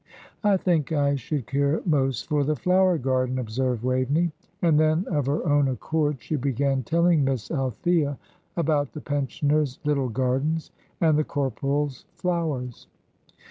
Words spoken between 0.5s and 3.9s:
think I should care most for the flower garden," observed